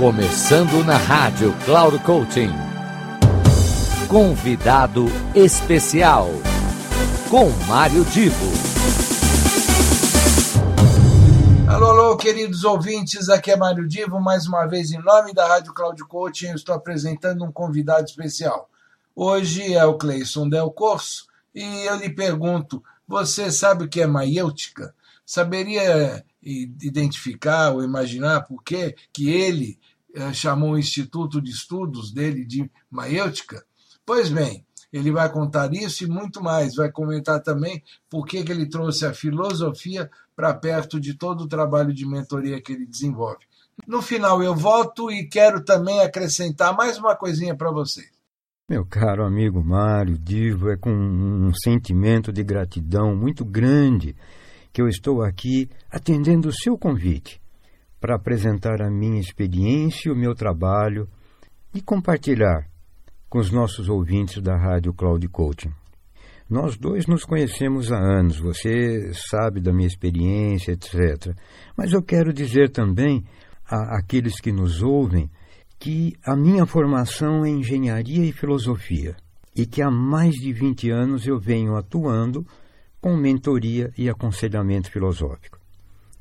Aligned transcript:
Começando 0.00 0.82
na 0.86 0.96
rádio 0.96 1.54
Cloud 1.66 1.98
Coaching. 2.04 2.48
Convidado 4.08 5.04
especial 5.34 6.30
com 7.28 7.50
Mário 7.68 8.02
Divo. 8.06 8.46
Alô, 11.70 11.90
alô, 11.90 12.16
queridos 12.16 12.64
ouvintes, 12.64 13.28
aqui 13.28 13.50
é 13.50 13.56
Mário 13.58 13.86
Divo, 13.86 14.18
mais 14.18 14.46
uma 14.46 14.64
vez 14.64 14.90
em 14.90 15.02
nome 15.02 15.34
da 15.34 15.46
Rádio 15.46 15.74
Cloud 15.74 16.02
Coaching, 16.04 16.46
eu 16.46 16.54
estou 16.54 16.74
apresentando 16.74 17.44
um 17.44 17.52
convidado 17.52 18.04
especial. 18.06 18.70
Hoje 19.14 19.74
é 19.74 19.84
o 19.84 19.98
Cleison 19.98 20.48
Del 20.48 20.70
Corso 20.70 21.26
e 21.54 21.62
eu 21.86 21.96
lhe 21.96 22.08
pergunto, 22.08 22.82
você 23.06 23.52
sabe 23.52 23.84
o 23.84 23.88
que 23.88 24.00
é 24.00 24.06
maiêutica? 24.06 24.94
Saberia 25.26 25.82
eh, 25.82 26.24
identificar 26.42 27.72
ou 27.74 27.84
imaginar 27.84 28.40
por 28.46 28.62
que 28.64 28.96
que 29.12 29.28
ele 29.30 29.78
Eh, 30.12 30.32
chamou 30.32 30.72
o 30.72 30.78
Instituto 30.78 31.40
de 31.40 31.50
Estudos 31.50 32.12
dele 32.12 32.44
de 32.44 32.68
Maêutica. 32.90 33.62
Pois 34.04 34.28
bem, 34.28 34.64
ele 34.92 35.12
vai 35.12 35.30
contar 35.30 35.72
isso 35.72 36.02
e 36.02 36.08
muito 36.08 36.42
mais. 36.42 36.74
Vai 36.74 36.90
comentar 36.90 37.40
também 37.40 37.82
por 38.10 38.26
que, 38.26 38.42
que 38.42 38.50
ele 38.50 38.68
trouxe 38.68 39.06
a 39.06 39.14
filosofia 39.14 40.10
para 40.34 40.52
perto 40.52 40.98
de 40.98 41.14
todo 41.16 41.42
o 41.44 41.48
trabalho 41.48 41.94
de 41.94 42.04
mentoria 42.04 42.60
que 42.60 42.72
ele 42.72 42.86
desenvolve. 42.86 43.38
No 43.86 44.02
final 44.02 44.42
eu 44.42 44.52
volto 44.54 45.12
e 45.12 45.28
quero 45.28 45.62
também 45.62 46.00
acrescentar 46.00 46.74
mais 46.76 46.98
uma 46.98 47.16
coisinha 47.16 47.56
para 47.56 47.70
você 47.70 48.02
Meu 48.68 48.84
caro 48.84 49.24
amigo 49.24 49.64
Mário 49.64 50.18
Divo, 50.18 50.68
é 50.70 50.76
com 50.76 50.90
um 50.92 51.50
sentimento 51.54 52.30
de 52.30 52.44
gratidão 52.44 53.16
muito 53.16 53.42
grande 53.42 54.14
que 54.70 54.82
eu 54.82 54.88
estou 54.88 55.22
aqui 55.22 55.70
atendendo 55.90 56.48
o 56.50 56.52
seu 56.52 56.76
convite 56.76 57.40
para 58.00 58.16
apresentar 58.16 58.80
a 58.80 58.90
minha 58.90 59.20
experiencia 59.20 60.08
e 60.08 60.12
o 60.12 60.16
meu 60.16 60.34
trabalho 60.34 61.06
e 61.74 61.82
compartilhar 61.82 62.66
com 63.28 63.38
os 63.38 63.52
nossos 63.52 63.88
ouvintes 63.90 64.42
da 64.42 64.56
radio 64.56 64.94
Cloud 64.94 65.28
Coaching. 65.28 65.70
Nós 66.48 66.76
dois 66.76 67.06
nos 67.06 67.24
conhecemos 67.24 67.92
ha 67.92 67.98
annos 67.98 68.40
você 68.40 69.12
sabe 69.12 69.60
da 69.60 69.72
minha 69.72 69.86
experiencia 69.86 70.72
etc. 70.72 71.32
Mas 71.76 71.92
eu 71.92 72.02
quero 72.02 72.32
dizer 72.32 72.70
também 72.70 73.22
aquelles 73.66 74.40
que 74.40 74.50
nos 74.50 74.82
ouvem 74.82 75.30
que 75.78 76.14
a 76.24 76.34
minha 76.34 76.64
formação 76.66 77.44
é 77.44 77.50
engenharia 77.50 78.24
e 78.24 78.32
philosophia 78.32 79.14
e 79.54 79.64
que 79.66 79.82
ha 79.82 79.90
mais 79.90 80.34
de 80.34 80.52
20 80.52 80.90
anos 80.90 81.26
eu 81.26 81.38
venho 81.38 81.76
actuando 81.76 82.44
com 83.00 83.14
mentoria 83.16 83.90
e 83.96 84.08
aconselhamento 84.10 84.90
filosófico. 84.90 85.59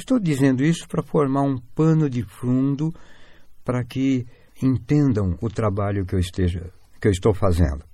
Estou 0.00 0.18
dizendo 0.18 0.64
isso 0.64 0.88
para 0.88 1.02
formar 1.02 1.42
um 1.42 1.58
pano 1.74 2.08
de 2.08 2.22
fundo 2.22 2.90
para 3.62 3.84
que 3.84 4.26
entendam 4.62 5.36
o 5.42 5.50
trabalho 5.50 6.06
que 6.06 6.14
eu, 6.16 6.20
que 6.98 7.06
eu 7.06 7.12
estou 7.12 7.34
fazendo. 7.34 7.84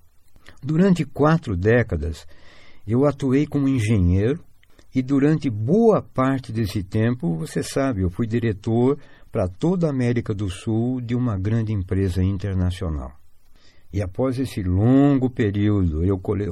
Durante 0.62 1.04
quatro 1.04 1.56
décadas, 1.56 2.24
eu 2.86 3.04
atuei 3.06 3.44
como 3.44 3.66
engenheiro 3.66 4.40
e 4.94 5.02
durante 5.02 5.50
boa 5.50 6.00
parte 6.00 6.52
desse 6.52 6.84
tempo, 6.84 7.34
você 7.36 7.60
sabe, 7.60 8.02
eu 8.02 8.08
fui 8.10 8.28
diretor 8.28 8.96
para 9.32 9.48
toda 9.48 9.88
a 9.88 9.90
América 9.90 10.32
do 10.32 10.48
Sul 10.48 11.00
de 11.00 11.12
uma 11.16 11.36
grande 11.36 11.72
empresa 11.72 12.22
internacional. 12.22 13.10
E 13.96 14.02
após 14.02 14.38
esse 14.38 14.62
longo 14.62 15.30
período, 15.30 16.02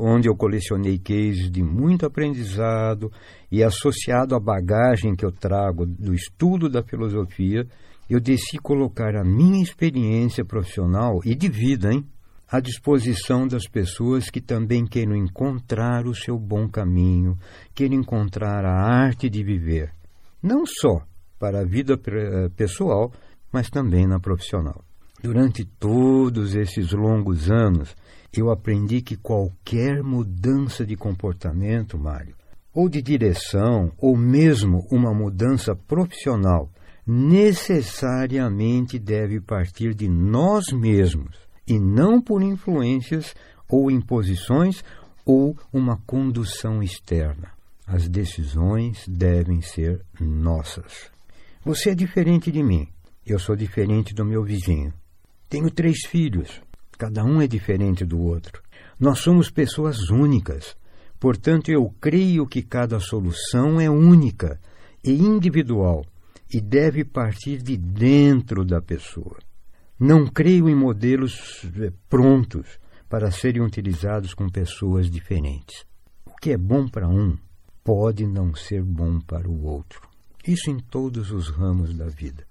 onde 0.00 0.26
eu 0.26 0.34
colecionei 0.34 0.96
queijos 0.98 1.50
de 1.50 1.62
muito 1.62 2.06
aprendizado 2.06 3.12
e 3.52 3.62
associado 3.62 4.34
à 4.34 4.40
bagagem 4.40 5.14
que 5.14 5.26
eu 5.26 5.30
trago 5.30 5.84
do 5.84 6.14
estudo 6.14 6.70
da 6.70 6.82
filosofia, 6.82 7.66
eu 8.08 8.18
desci 8.18 8.56
colocar 8.56 9.14
a 9.14 9.22
minha 9.22 9.62
experiência 9.62 10.42
profissional 10.42 11.20
e 11.22 11.34
de 11.34 11.52
a 12.50 12.60
disposição 12.60 13.46
das 13.46 13.66
pessoas 13.68 14.30
que 14.30 14.40
também 14.40 14.86
queiram 14.86 15.14
encontrar 15.14 16.06
o 16.06 16.14
seu 16.14 16.38
bom 16.38 16.66
caminho, 16.66 17.36
queiram 17.74 17.96
encontrar 17.96 18.64
a 18.64 18.80
arte 19.04 19.28
de 19.28 19.44
viver, 19.44 19.92
não 20.42 20.64
só 20.64 21.02
para 21.38 21.60
a 21.60 21.64
vida 21.66 22.00
eh, 22.06 22.48
pessoal, 22.56 23.12
mas 23.52 23.68
também 23.68 24.06
na 24.06 24.18
profissional. 24.18 24.82
Durante 25.24 25.64
todos 25.64 26.54
esses 26.54 26.92
longos 26.92 27.50
anos, 27.50 27.96
eu 28.30 28.50
aprendi 28.50 29.00
que 29.00 29.16
qualquer 29.16 30.02
mudança 30.02 30.84
de 30.84 30.96
comportamento, 30.96 31.96
Mário, 31.98 32.34
ou 32.74 32.90
de 32.90 33.00
direcção 33.00 33.90
ou 33.96 34.18
mesmo 34.18 34.86
uma 34.92 35.14
mudança 35.14 35.74
profissional, 35.74 36.70
necessariamente 37.06 38.98
deve 38.98 39.40
partir 39.40 39.94
de 39.94 40.10
nós 40.10 40.70
mesmos 40.74 41.34
e 41.66 41.78
não 41.80 42.20
por 42.20 42.42
influencias 42.42 43.34
ou 43.66 43.90
imposições 43.90 44.84
ou 45.24 45.56
uma 45.72 45.96
condução 46.06 46.82
externa. 46.82 47.50
As 47.86 48.06
decisões 48.10 49.08
devem 49.08 49.62
ser 49.62 50.02
nossas. 50.20 51.10
Você 51.64 51.88
é 51.88 51.94
differente 51.94 52.52
de 52.52 52.62
mim, 52.62 52.86
eu 53.26 53.38
sou 53.38 53.56
differente 53.56 54.12
do 54.12 54.22
meu 54.22 54.44
vizinho. 54.44 54.92
Tenho 55.54 55.70
três 55.70 56.04
filhos, 56.04 56.60
cada 56.98 57.22
um 57.24 57.40
é 57.40 57.46
diferente 57.46 58.04
do 58.04 58.18
outro. 58.20 58.60
Nós 58.98 59.20
somos 59.20 59.48
pessoas 59.52 60.10
únicas, 60.10 60.76
portanto, 61.20 61.68
eu 61.70 61.94
creio 62.00 62.44
que 62.44 62.60
cada 62.60 62.98
solução 62.98 63.80
é 63.80 63.88
única 63.88 64.58
e 65.04 65.12
individual 65.12 66.04
e 66.52 66.60
deve 66.60 67.04
partir 67.04 67.58
de 67.62 67.76
dentro 67.76 68.64
da 68.64 68.82
pessoa. 68.82 69.38
Não 69.96 70.26
creio 70.26 70.68
em 70.68 70.74
modelos 70.74 71.62
eh, 71.80 71.92
prontos 72.08 72.66
para 73.08 73.30
serem 73.30 73.62
utilizados 73.62 74.34
com 74.34 74.48
pessoas 74.50 75.08
diferentes. 75.08 75.86
O 76.26 76.34
que 76.34 76.50
é 76.50 76.56
bom 76.56 76.88
para 76.88 77.08
um 77.08 77.38
pode 77.84 78.26
não 78.26 78.52
ser 78.56 78.82
bom 78.82 79.20
para 79.20 79.48
o 79.48 79.62
outro. 79.62 80.00
Isso 80.44 80.68
em 80.68 80.80
todos 80.80 81.30
os 81.30 81.46
ramos 81.48 81.94
da 81.96 82.08
vida. 82.08 82.44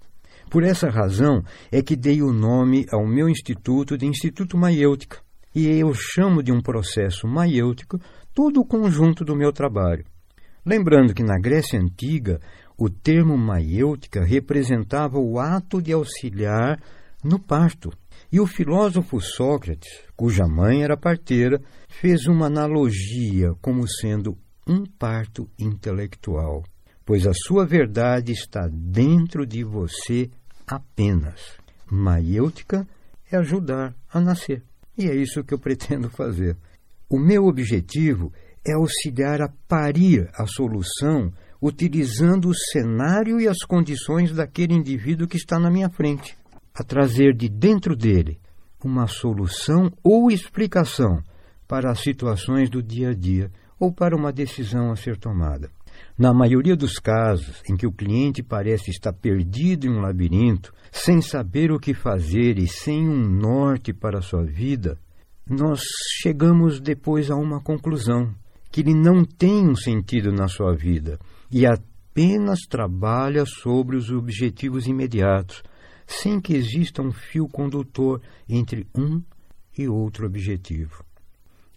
Por 0.54 0.62
essa 0.62 0.88
razão 0.88 1.42
é 1.72 1.82
que 1.82 1.96
dei 1.96 2.22
o 2.22 2.32
nome 2.32 2.86
ao 2.92 3.04
meu 3.04 3.28
instituto 3.28 3.98
de 3.98 4.06
Instituto 4.06 4.56
Maiêutica, 4.56 5.18
e 5.52 5.66
eu 5.66 5.92
chamo 5.92 6.44
de 6.44 6.52
um 6.52 6.60
processo 6.60 7.26
maiêutico 7.26 7.98
todo 8.32 8.60
o 8.60 8.64
conjunto 8.64 9.24
do 9.24 9.34
meu 9.34 9.52
trabalho. 9.52 10.04
Lembrando 10.64 11.12
que 11.12 11.24
na 11.24 11.40
Grécia 11.40 11.76
Antiga, 11.76 12.38
o 12.78 12.88
termo 12.88 13.36
maiêutica 13.36 14.24
representava 14.24 15.18
o 15.18 15.40
ato 15.40 15.82
de 15.82 15.92
auxiliar 15.92 16.80
no 17.24 17.40
parto. 17.40 17.90
E 18.30 18.38
o 18.38 18.46
philosopho 18.46 19.20
Sócrates, 19.20 19.90
cuja 20.14 20.46
mãe 20.46 20.84
era 20.84 20.96
parteira, 20.96 21.60
fez 21.88 22.28
uma 22.28 22.46
analogia 22.46 23.50
como 23.60 23.88
sendo 23.88 24.38
um 24.68 24.84
parto 24.86 25.50
intelectual, 25.58 26.62
pois 27.04 27.26
a 27.26 27.32
sua 27.34 27.66
verdade 27.66 28.30
está 28.30 28.68
dentro 28.72 29.44
de 29.44 29.64
você 29.64 30.30
apenas. 30.66 31.40
Maiêutica 31.90 32.86
é 33.30 33.36
ajudar 33.36 33.94
a 34.12 34.20
nascer. 34.20 34.62
E 34.96 35.06
é 35.06 35.14
isso 35.14 35.42
que 35.44 35.52
eu 35.54 35.58
pretendo 35.58 36.08
fazer. 36.10 36.56
O 37.08 37.18
meu 37.18 37.44
objectivo 37.46 38.32
é 38.66 38.72
auxiliar 38.74 39.40
a 39.42 39.52
parir 39.68 40.30
a 40.34 40.46
solução 40.46 41.32
utilizando 41.60 42.48
o 42.48 42.54
cenário 42.54 43.40
e 43.40 43.48
as 43.48 43.58
condições 43.64 44.32
d'aquelle 44.32 44.74
individuo 44.74 45.26
que 45.26 45.36
está 45.38 45.58
na 45.58 45.70
minha 45.70 45.88
frente, 45.88 46.36
a 46.74 46.84
trazer 46.84 47.34
de 47.34 47.48
dentro 47.48 47.96
d'elle 47.96 48.38
uma 48.82 49.06
solução 49.06 49.90
ou 50.02 50.30
explicação 50.30 51.22
para 51.66 51.90
as 51.90 52.00
situações 52.00 52.68
do 52.68 52.82
dia 52.82 53.10
a 53.10 53.14
dia 53.14 53.50
ou 53.80 53.90
para 53.90 54.14
uma 54.16 54.30
decisão 54.30 54.92
a 54.92 54.96
ser 54.96 55.16
tomada. 55.16 55.70
Na 56.16 56.32
maioria 56.32 56.76
dos 56.76 56.98
casos 56.98 57.60
em 57.68 57.76
que 57.76 57.86
o 57.86 57.92
cliente 57.92 58.42
parece 58.42 58.90
estar 58.90 59.12
perdido 59.12 59.86
em 59.86 59.90
um 59.90 60.00
labirinto, 60.00 60.72
sem 60.92 61.20
saber 61.20 61.72
o 61.72 61.78
que 61.80 61.92
fazer 61.92 62.56
e 62.58 62.68
sem 62.68 63.08
um 63.08 63.28
norte 63.28 63.92
para 63.92 64.18
a 64.18 64.22
sua 64.22 64.44
vida, 64.44 64.96
nós 65.46 65.82
chegamos 66.22 66.80
depois 66.80 67.30
a 67.32 67.34
uma 67.36 67.60
conclusão: 67.60 68.32
que 68.70 68.82
lhe 68.82 68.94
não 68.94 69.24
tem 69.24 69.68
um 69.68 69.74
sentido 69.74 70.32
na 70.32 70.46
sua 70.46 70.72
vida 70.74 71.18
e 71.50 71.66
apenas 71.66 72.60
trabalha 72.60 73.44
sobre 73.44 73.96
os 73.96 74.08
objectivos 74.10 74.86
immediatos 74.86 75.62
sem 76.06 76.40
que 76.40 76.54
exista 76.54 77.02
um 77.02 77.10
fio 77.10 77.48
conductor 77.48 78.20
entre 78.48 78.86
um 78.94 79.20
e 79.76 79.88
outro 79.88 80.26
objectivo 80.26 81.02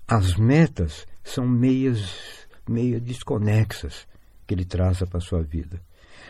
As 0.07 0.35
metas 0.35 1.07
são 1.23 1.47
meias 1.47 2.45
meio 2.69 2.99
desconexas 3.01 4.05
que 4.47 4.53
ele 4.55 4.65
traça 4.65 5.05
para 5.05 5.17
a 5.17 5.21
sua 5.21 5.43
vida. 5.43 5.79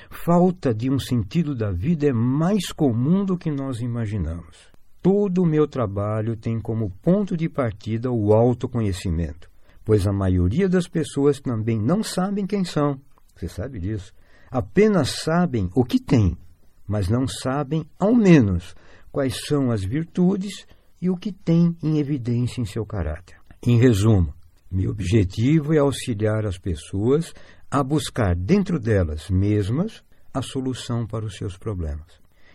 Falta 0.09 0.73
de 0.73 0.89
um 0.89 0.97
sentido 0.99 1.55
da 1.55 1.71
vida 1.71 2.07
é 2.07 2.11
mais 2.13 2.71
commum 2.71 3.23
do 3.23 3.37
que 3.37 3.51
nós 3.51 3.79
imaginamos. 3.79 4.57
Todo 5.01 5.43
o 5.43 5.45
meu 5.45 5.67
trabalho 5.67 6.35
tem 6.35 6.59
como 6.59 6.89
ponto 7.01 7.37
de 7.37 7.47
partida 7.47 8.11
o 8.11 8.55
conhecimento 8.69 9.47
pois 9.85 10.05
a 10.05 10.11
maioria 10.11 10.67
das 10.67 10.85
pessoas 10.85 11.39
também 11.39 11.79
não 11.79 12.03
sabem 12.03 12.45
quem 12.45 12.65
são. 12.65 12.99
Você 13.33 13.47
sabe 13.47 13.79
disso. 13.79 14.13
Apenas 14.51 15.11
sabem 15.23 15.69
o 15.73 15.85
que 15.85 15.99
tem 15.99 16.35
mas 16.85 17.09
não 17.09 17.27
sabem, 17.27 17.85
ao 17.99 18.15
menos, 18.15 18.73
quaes 19.11 19.41
são 19.45 19.71
as 19.71 19.83
virtudes 19.83 20.65
e 21.01 21.09
o 21.09 21.17
que 21.17 21.33
tem 21.33 21.75
em 21.83 21.99
evidencia 21.99 22.61
em 22.61 22.65
seu 22.65 22.85
caracter 22.85 23.35
Em 23.61 23.77
resumo, 23.77 24.33
Meu 24.69 24.91
objectivo 24.91 25.73
é 25.73 25.77
auxiliar 25.77 26.45
as 26.45 26.57
pessoas 26.57 27.33
a 27.71 27.81
buscar 27.81 28.35
dentro 28.35 28.77
d'ellas 28.79 29.29
mesmas 29.29 30.03
a 30.33 30.41
solução 30.41 31.07
para 31.07 31.23
os 31.25 31.37
seus 31.37 31.57
problemas. 31.57 32.05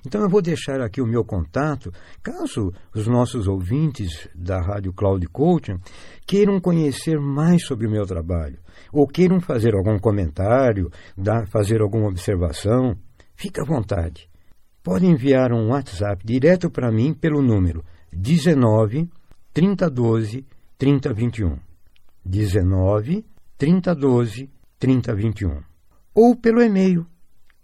Então 0.07 0.21
eu 0.21 0.29
vou 0.29 0.43
deixar 0.43 0.81
aqui 0.83 1.01
o 1.01 1.07
meu 1.07 1.25
contacto 1.25 1.91
caso 2.23 2.73
os 2.95 3.07
nossos 3.07 3.47
ouvintes 3.49 4.29
da 4.35 4.61
Radio 4.61 4.93
Cloud 4.93 5.27
Coaching 5.29 5.79
queiram 6.27 6.61
conhecer 6.61 7.19
mais 7.19 7.65
sobre 7.65 7.87
o 7.87 7.91
meu 7.91 8.05
trabalho, 8.05 8.59
ou 8.93 9.07
queiram 9.07 9.41
fazer 9.41 9.75
algum 9.75 9.99
commentario 9.99 10.91
dar, 11.17 11.47
fazer 11.49 11.81
alguma 11.81 12.09
observação, 12.09 12.95
fica 13.35 13.63
à 13.63 13.67
vontade. 13.67 14.29
podem 14.83 15.13
enviar 15.13 15.51
um 15.51 15.71
WhatsApp 15.71 16.23
direto 16.27 16.69
para 16.71 16.93
mim 16.93 17.15
pelo 17.15 17.41
número 17.41 17.83
19 18.13 19.09
3012 19.55 20.45
3021. 20.77 21.72
19 22.25 23.25
3012 23.59 24.49
3021 24.79 25.61
ou 26.15 26.37
pelo 26.37 26.63
e-mail 26.63 27.05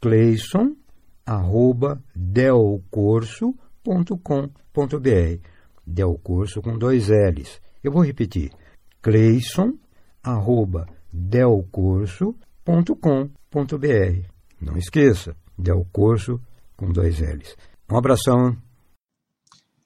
cleison@delcorso.com.br. 0.00 1.94
Delcorso 2.30 3.62
com 4.24 4.98
br 4.98 5.40
del 5.86 6.18
corso 6.22 6.60
com 6.62 6.76
dois 6.78 7.08
L's. 7.08 7.60
Eu 7.82 7.92
vou 7.92 8.04
repetir. 8.04 8.52
del 9.02 11.34
corso 11.72 12.36
com 13.02 13.30
br 13.78 14.22
Não 14.60 14.76
esqueça, 14.76 15.34
del 15.58 15.86
corso 15.92 16.38
com 16.76 16.92
dois 16.92 17.18
L's. 17.20 17.56
Um 17.90 17.96
abração. 17.96 18.54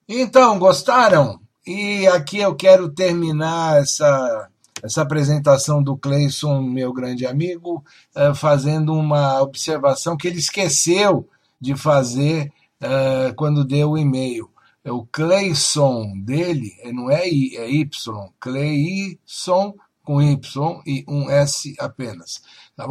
Então, 0.08 0.58
gostaram? 0.58 1.40
E 1.66 2.06
aqui 2.08 2.40
eu 2.40 2.54
quero 2.56 2.90
terminar 2.92 3.80
essa 3.80 4.50
essa 4.82 5.02
apresentação 5.02 5.82
do 5.82 5.96
clayson 5.96 6.60
meu 6.62 6.92
grande 6.92 7.24
amigo, 7.24 7.84
eh, 8.14 8.34
fazendo 8.34 8.92
uma 8.92 9.40
observação 9.40 10.16
que 10.16 10.26
ele 10.26 10.38
esqueceu 10.38 11.26
de 11.60 11.76
fazer 11.76 12.52
eh, 12.80 13.32
quando 13.36 13.64
deu 13.64 13.92
o 13.92 13.98
e-mail. 13.98 14.50
É 14.84 14.90
o 14.90 15.04
clayson 15.10 16.12
dele, 16.24 16.72
eh, 16.82 16.92
não 16.92 17.08
é 17.08 17.28
I, 17.28 17.56
é 17.56 17.70
Y. 17.70 17.84
clayson 18.40 19.74
com 20.02 20.20
Y 20.20 20.82
e 20.84 21.04
um 21.08 21.30
S 21.30 21.74
apenas. 21.78 22.42
Tá 22.76 22.84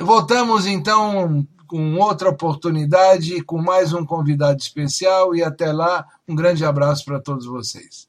Voltamos 0.00 0.66
então 0.66 1.46
com 1.68 1.94
outra 1.98 2.30
oportunidade, 2.30 3.44
com 3.44 3.62
mais 3.62 3.92
um 3.92 4.04
convidado 4.04 4.58
especial 4.60 5.36
e 5.36 5.42
até 5.44 5.72
lá, 5.72 6.04
um 6.26 6.34
grande 6.34 6.64
abraço 6.64 7.04
para 7.04 7.20
todos 7.20 7.46
vocês. 7.46 8.08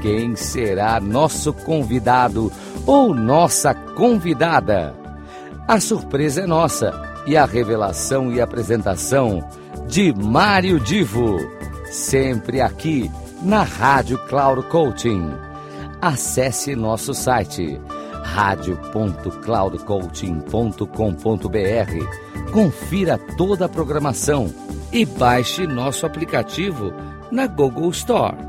quem 0.00 0.34
será 0.34 0.98
nosso 1.00 1.52
convidado 1.52 2.50
ou 2.86 3.14
nossa 3.14 3.74
convidada. 3.74 4.94
A 5.68 5.78
surpresa 5.80 6.42
é 6.42 6.46
nossa 6.46 6.92
e 7.26 7.36
a 7.36 7.44
revelação 7.44 8.32
e 8.32 8.40
apresentação 8.40 9.44
de 9.86 10.14
mario 10.14 10.78
Divo, 10.80 11.36
sempre 11.90 12.60
aqui 12.62 13.08
na 13.42 13.62
Rádio 13.62 14.18
Cloud 14.28 14.62
Coaching. 14.68 15.30
Acesse 16.00 16.74
nosso 16.74 17.12
site 17.14 17.78
radio.cloudcoaching.com.br. 18.24 20.86
Confira 22.52 23.18
toda 23.36 23.64
a 23.66 23.68
programação 23.68 24.52
e 24.90 25.04
baixe 25.04 25.66
nosso 25.66 26.06
aplicativo 26.06 26.90
na 27.30 27.46
Google 27.46 27.90
Store. 27.90 28.48